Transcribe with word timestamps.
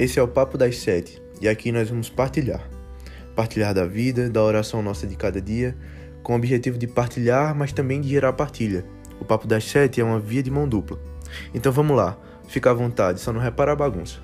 Esse 0.00 0.18
é 0.18 0.22
o 0.22 0.26
Papo 0.26 0.56
das 0.56 0.78
Sete 0.78 1.22
e 1.42 1.46
aqui 1.46 1.70
nós 1.70 1.90
vamos 1.90 2.08
partilhar. 2.08 2.66
Partilhar 3.36 3.74
da 3.74 3.84
vida, 3.84 4.30
da 4.30 4.42
oração 4.42 4.80
nossa 4.80 5.06
de 5.06 5.14
cada 5.14 5.42
dia, 5.42 5.76
com 6.22 6.32
o 6.32 6.36
objetivo 6.36 6.78
de 6.78 6.86
partilhar, 6.86 7.54
mas 7.54 7.70
também 7.70 8.00
de 8.00 8.08
gerar 8.08 8.32
partilha. 8.32 8.82
O 9.20 9.26
Papo 9.26 9.46
das 9.46 9.62
Sete 9.62 10.00
é 10.00 10.04
uma 10.04 10.18
via 10.18 10.42
de 10.42 10.50
mão 10.50 10.66
dupla. 10.66 10.98
Então 11.52 11.70
vamos 11.70 11.94
lá, 11.94 12.18
fica 12.48 12.70
à 12.70 12.72
vontade, 12.72 13.20
só 13.20 13.30
não 13.30 13.42
repara 13.42 13.72
a 13.72 13.76
bagunça. 13.76 14.20